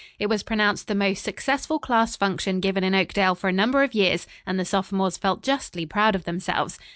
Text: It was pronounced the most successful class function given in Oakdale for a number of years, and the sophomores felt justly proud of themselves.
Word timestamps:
It 0.17 0.29
was 0.29 0.41
pronounced 0.41 0.87
the 0.87 0.95
most 0.95 1.23
successful 1.23 1.77
class 1.77 2.15
function 2.15 2.59
given 2.59 2.83
in 2.83 2.95
Oakdale 2.95 3.35
for 3.35 3.49
a 3.49 3.53
number 3.53 3.83
of 3.83 3.93
years, 3.93 4.25
and 4.47 4.59
the 4.59 4.65
sophomores 4.65 5.15
felt 5.15 5.43
justly 5.43 5.85
proud 5.85 6.15
of 6.15 6.23
themselves. 6.23 6.79